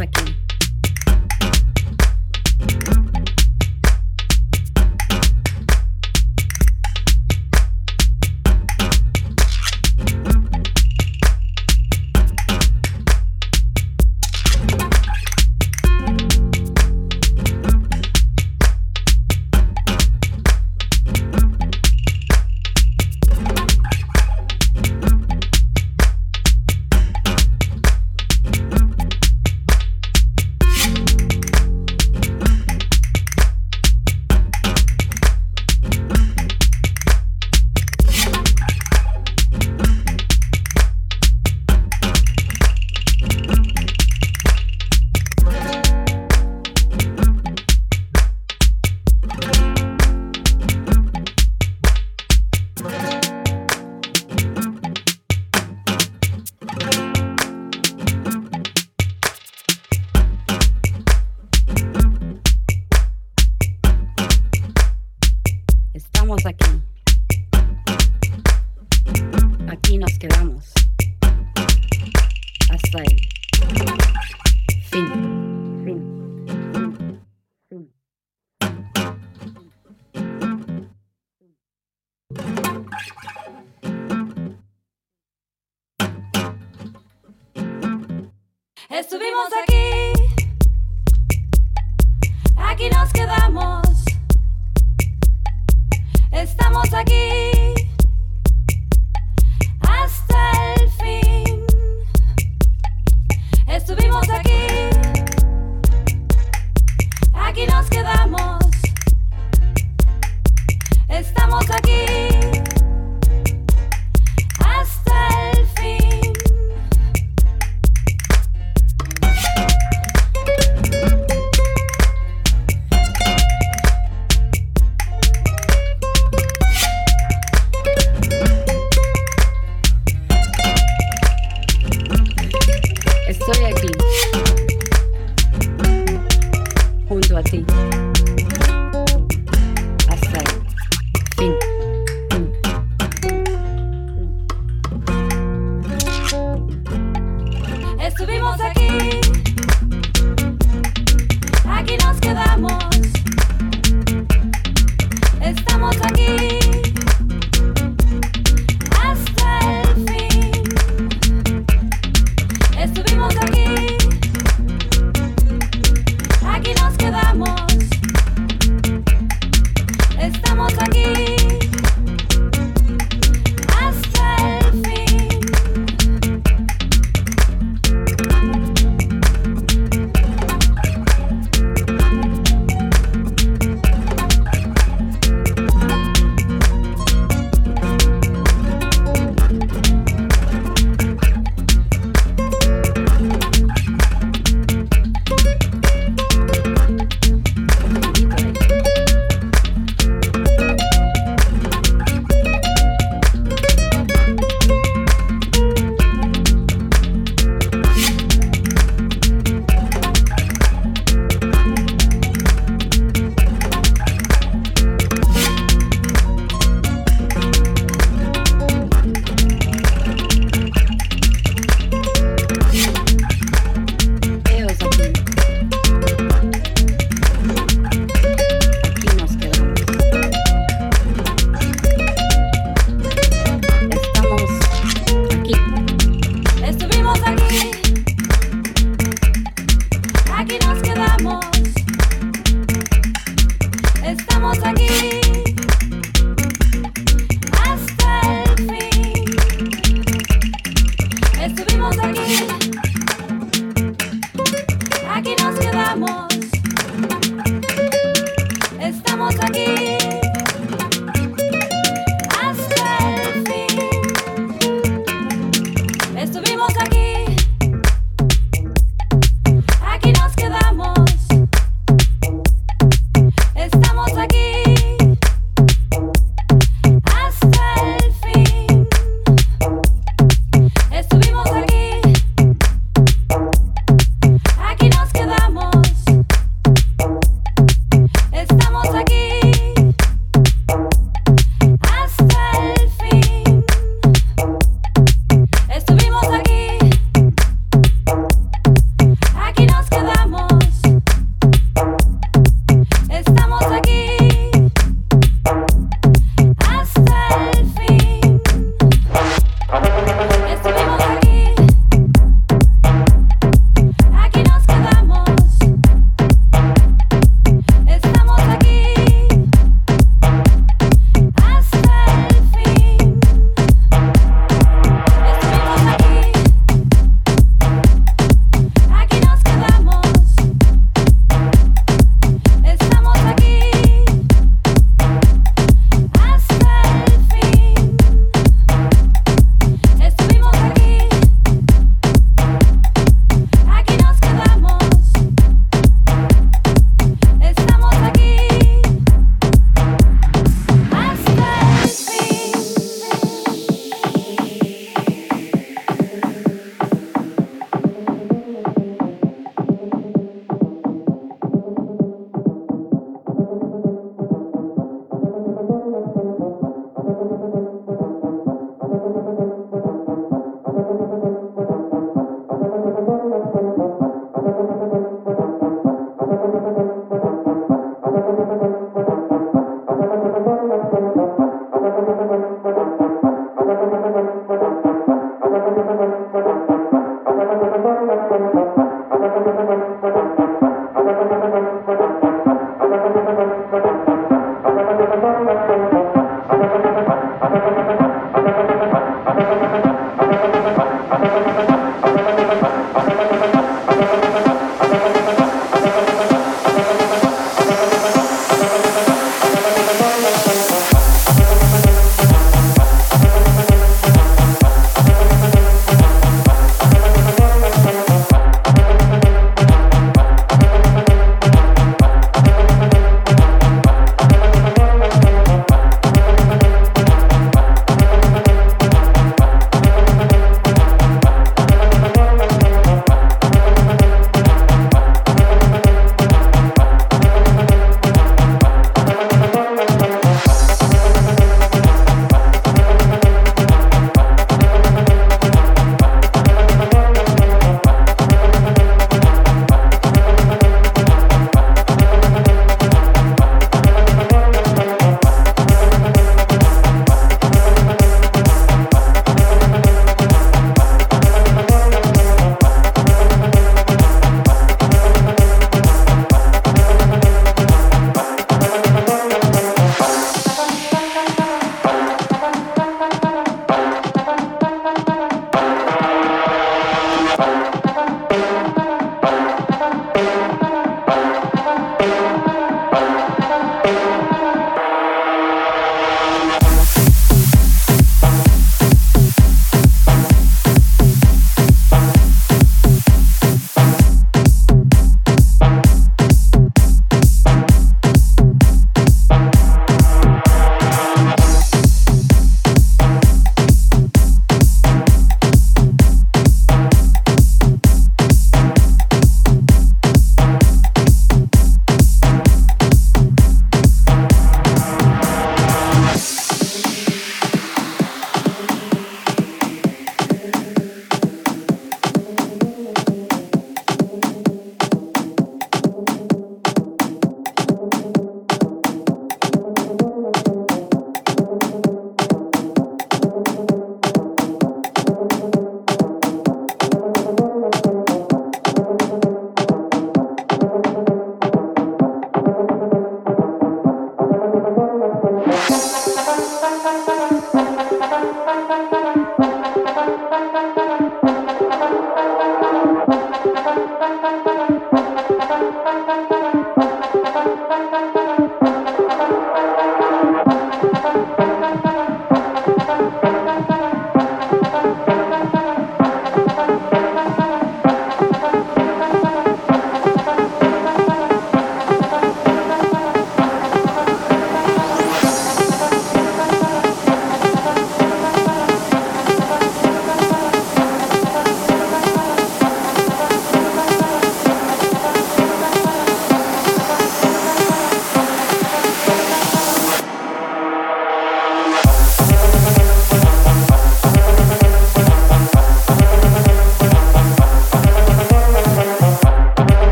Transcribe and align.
aquí. 0.00 0.39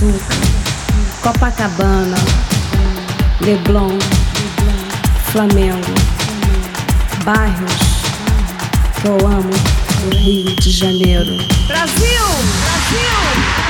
Açúcar, 0.00 0.36
Copacabana, 1.20 2.16
Leblon, 3.42 3.98
Flamengo, 5.30 5.94
bairros 7.22 7.72
que 8.98 9.08
eu 9.08 9.18
amo 9.26 9.50
do 10.02 10.16
Rio 10.16 10.56
de 10.56 10.70
Janeiro. 10.70 11.36
Brasil! 11.66 12.24
Brasil! 12.64 13.60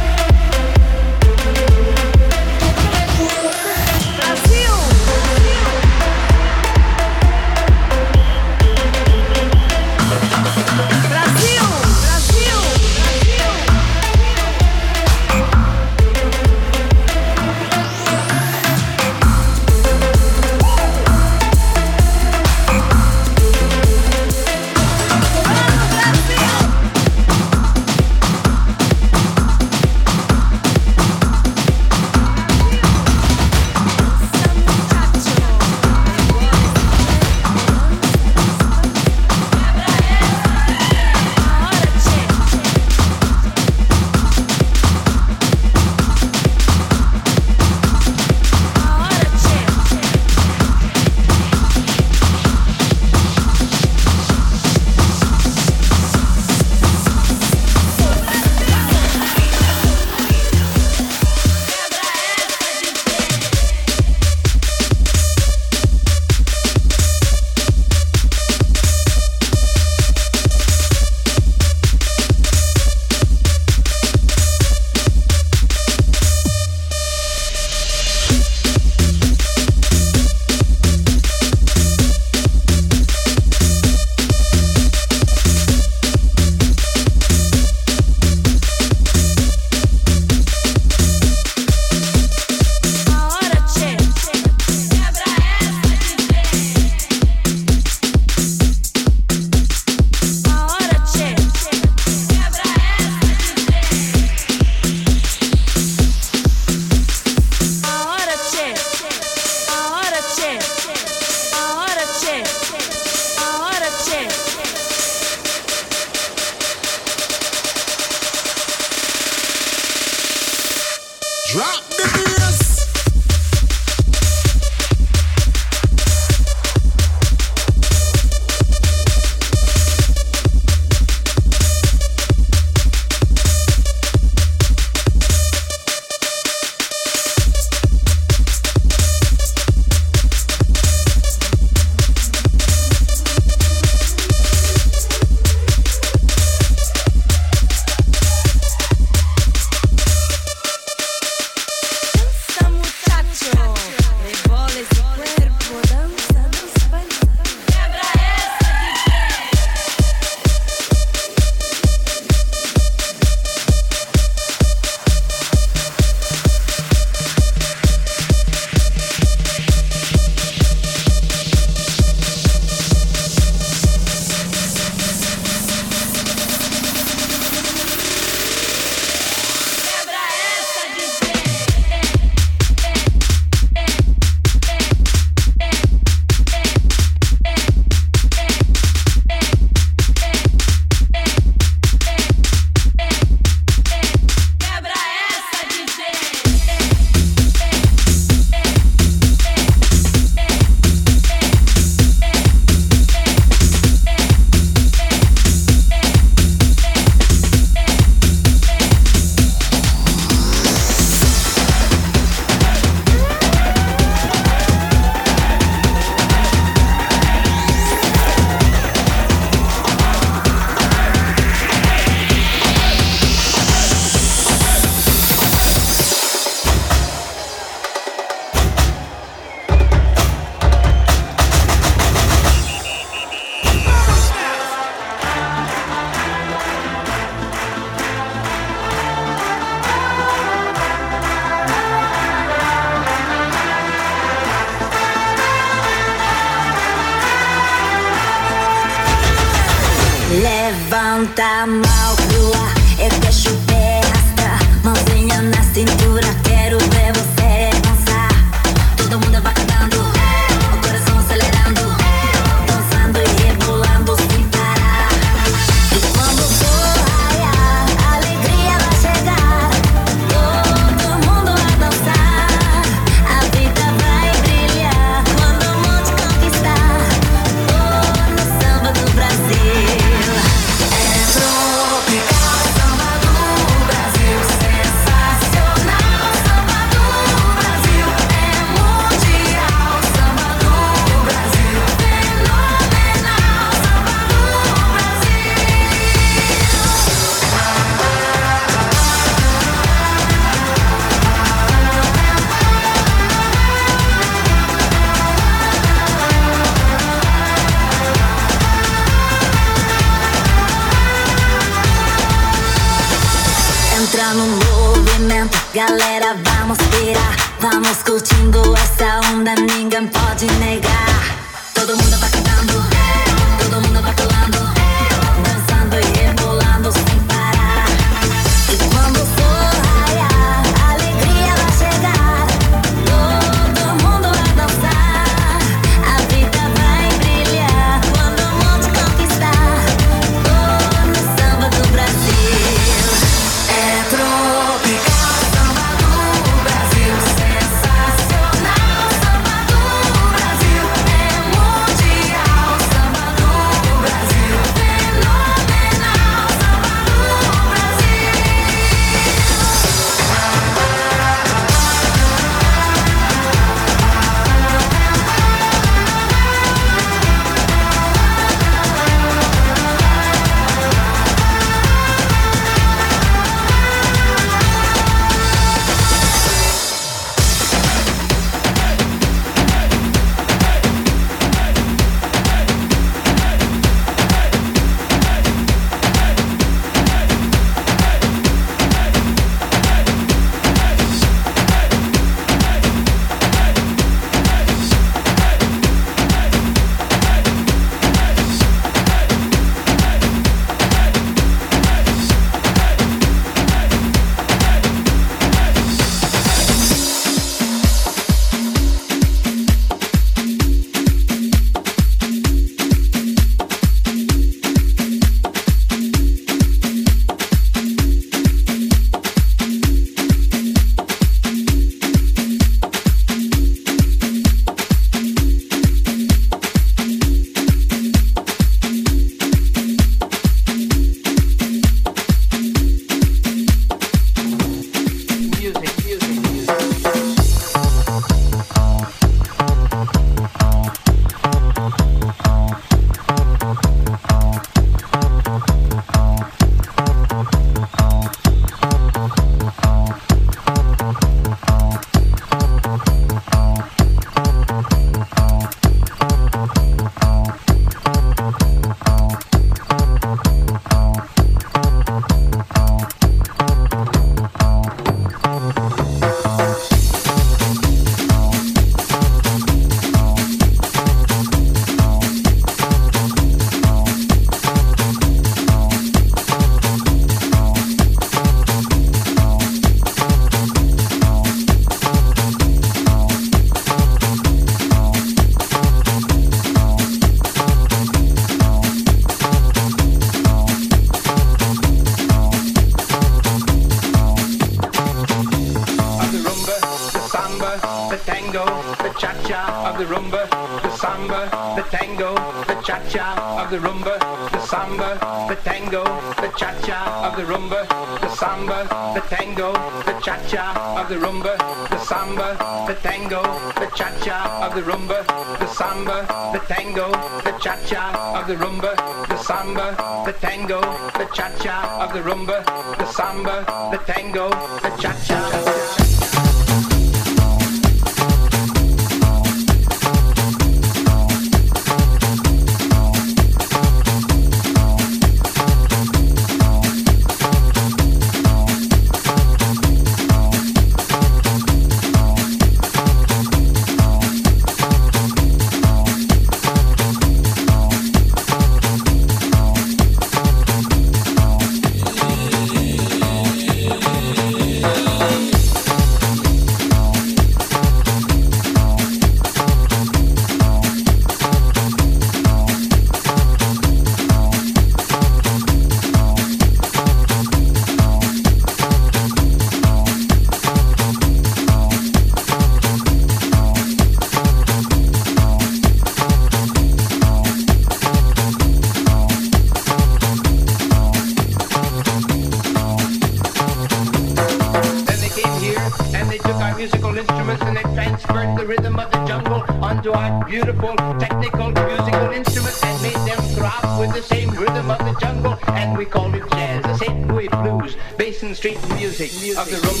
Beautiful 590.51 590.93
technical 591.17 591.71
musical 591.71 592.29
instruments 592.31 592.83
and 592.83 593.01
made 593.01 593.15
them 593.25 593.39
throb 593.55 593.97
with 593.97 594.13
the 594.13 594.21
same 594.21 594.49
rhythm 594.49 594.91
of 594.91 594.97
the 594.99 595.17
jungle. 595.17 595.57
And 595.67 595.97
we 595.97 596.03
called 596.03 596.35
it 596.35 596.43
jazz, 596.51 596.83
the 596.83 596.97
St. 596.97 597.25
Louis 597.29 597.47
blues, 597.47 597.95
Basin 598.17 598.53
Street 598.53 598.77
music, 598.89 599.31
music 599.39 599.57
of 599.57 599.69
the 599.69 599.77
rumba, 599.77 600.00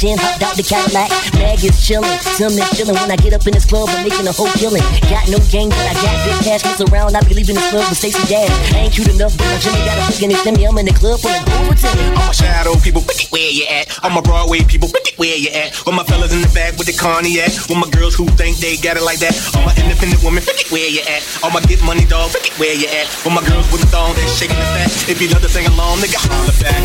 gin, 0.00 0.16
hopped 0.16 0.40
out 0.40 0.56
the 0.56 0.64
Cadillac. 0.64 1.12
Mag 1.36 1.60
is 1.60 1.76
chillin', 1.76 2.08
some 2.40 2.56
is 2.56 2.88
when 2.88 3.12
I 3.12 3.16
get 3.20 3.36
up 3.36 3.44
in 3.44 3.52
this 3.52 3.68
club. 3.68 3.92
I'm 3.92 4.00
making 4.00 4.24
a 4.24 4.32
whole 4.32 4.48
killing. 4.56 4.80
Got 5.12 5.28
no 5.28 5.36
gang, 5.52 5.68
but 5.68 5.84
I 5.84 5.92
got 5.92 6.16
big 6.24 6.38
cash. 6.40 6.64
Mess 6.64 6.80
around, 6.88 7.12
I 7.12 7.20
be 7.28 7.36
leaving 7.36 7.60
this 7.60 7.68
club 7.68 7.84
with 7.92 8.00
Stacey 8.00 8.24
Dash. 8.32 8.48
Ain't 8.72 8.96
cute 8.96 9.12
enough, 9.12 9.36
but 9.36 9.44
my 9.44 9.60
Jimmy 9.60 9.84
got 9.84 10.00
a 10.00 10.04
and 10.24 10.32
extend 10.32 10.56
me. 10.56 10.64
I'm 10.64 10.78
in 10.80 10.88
the 10.88 10.96
club 10.96 11.20
pulling 11.20 11.44
over 11.60 11.76
to 11.76 11.88
me. 12.00 12.04
All 12.16 12.32
my 12.32 12.32
shadow 12.32 12.74
people, 12.80 13.04
where 13.28 13.52
you 13.52 13.68
at? 13.68 13.92
All 14.00 14.10
my 14.10 14.24
Broadway 14.24 14.64
people, 14.64 14.88
where 15.20 15.36
you 15.36 15.52
at? 15.52 15.76
All 15.84 15.92
my 15.92 16.04
fellas 16.08 16.32
in 16.32 16.40
the 16.40 16.52
back 16.56 16.80
with 16.80 16.88
the 16.88 16.96
cognac. 16.96 17.52
All 17.68 17.76
my 17.76 17.90
girls 17.92 18.16
who 18.16 18.24
think 18.40 18.56
they 18.56 18.80
got 18.80 18.96
it 18.96 19.04
like 19.04 19.20
that. 19.20 19.36
All 19.52 19.68
my 19.68 19.76
independent 19.76 20.24
women, 20.24 20.40
where 20.72 20.88
you 20.88 21.04
at? 21.04 21.20
All 21.44 21.52
my 21.52 21.60
get 21.68 21.84
money 21.84 22.08
dog, 22.08 22.32
where 22.56 22.72
you 22.72 22.88
at? 22.88 23.04
All 23.28 23.36
my 23.36 23.44
girls 23.44 23.68
with 23.68 23.84
the 23.84 23.90
thong, 23.92 24.16
they 24.16 24.24
shaking 24.32 24.56
the 24.56 24.68
fat. 24.72 24.88
If 25.12 25.20
you 25.20 25.28
love 25.28 25.44
to 25.44 25.50
sing 25.52 25.68
along, 25.68 26.00
nigga, 26.00 26.16
holla 26.16 26.56
back. 26.56 26.80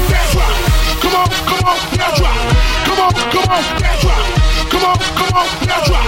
Come 1.00 1.16
on, 1.16 1.30
come 1.48 1.64
on, 1.64 1.80
now 1.98 2.12
drop. 2.16 2.36
Come 2.86 3.00
on, 3.00 3.14
come 3.32 3.50
on, 3.52 3.64
now 3.82 3.96
drop. 4.02 4.24
Come 4.72 4.86
on, 4.86 4.98
come 5.16 5.34
on, 5.36 5.48
now 5.68 5.82
drop. 5.86 6.06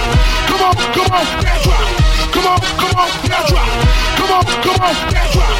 Come 0.48 0.62
on, 0.62 0.74
come 0.94 1.12
on, 1.12 1.26
now 1.44 1.58
drop. 1.64 1.82
Come 2.32 2.46
on, 2.46 2.60
come 2.78 2.96
on, 2.98 3.10
now 3.28 3.42
drop. 3.48 3.68
Come 4.18 4.32
on, 4.32 4.44
come 4.64 4.82
on, 4.82 4.94
now 5.12 5.26
drop. 5.32 5.52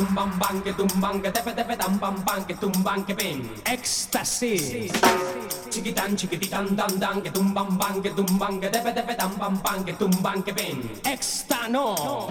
Tumbang, 0.00 1.20
tepe 1.22 1.52
tepe 1.52 1.76
tam 1.76 1.98
pam 1.98 2.16
pam, 2.24 2.44
que 2.44 2.54
tumban 2.54 3.04
que 3.04 3.14
pim. 3.14 3.48
Éxtasis. 3.64 4.92
Chiquitan, 5.70 6.16
chiquititan, 6.16 6.76
dan 6.76 6.98
dan, 6.98 7.22
que 7.22 7.30
tumban 7.30 7.78
bang, 7.78 8.02
que 8.02 8.10
tumban, 8.10 8.60
que 8.60 8.68
tepe 8.68 8.92
tepe 8.92 9.14
tam 9.16 9.32
pam 9.38 9.56
pam, 9.62 9.84
que 9.84 9.92
tumban 9.92 10.42
que 10.42 10.52
pim. 10.52 10.76
Éxtano. 11.04 12.28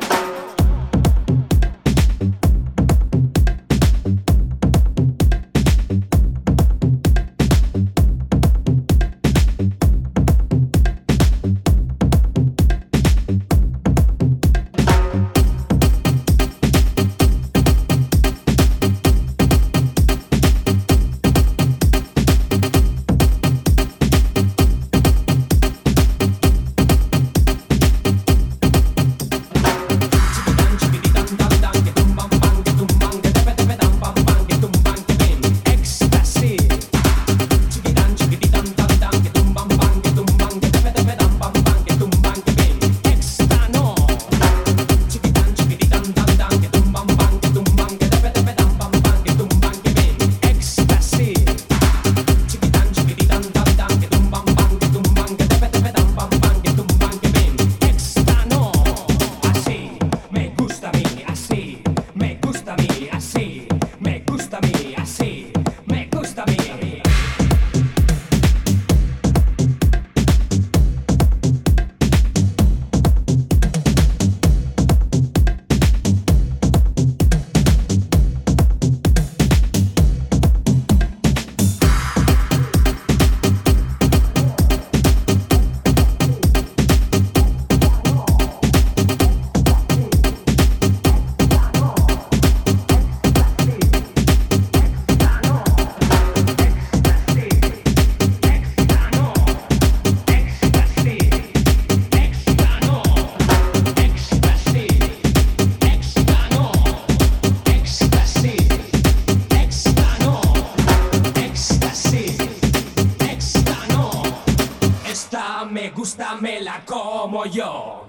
warrior. 117.39 118.08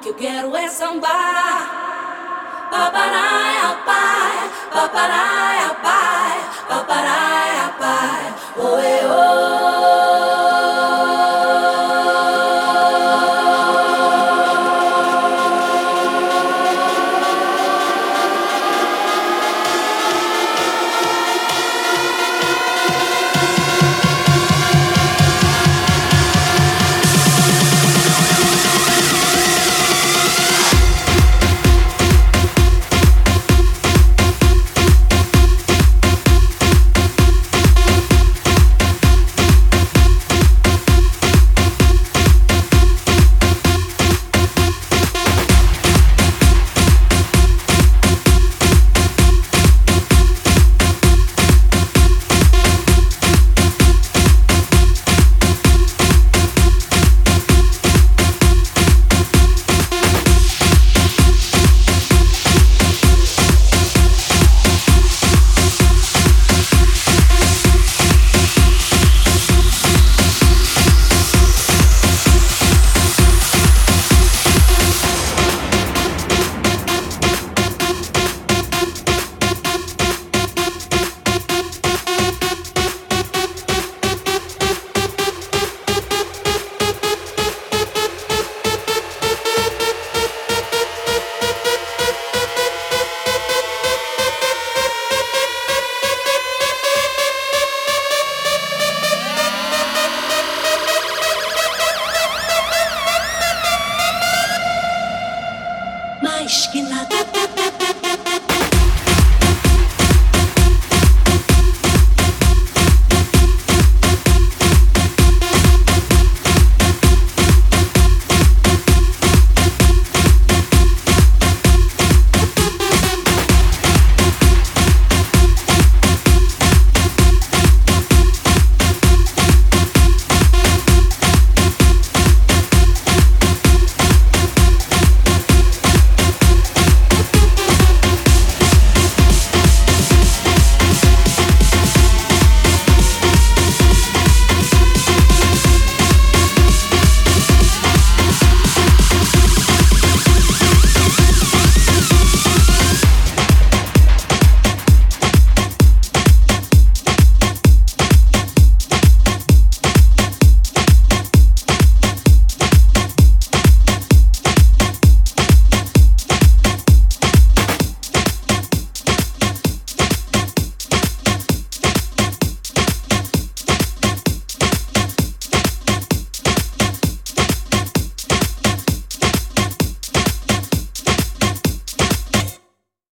Que 0.00 0.08
eu 0.08 0.14
quero 0.14 0.56
é 0.56 0.57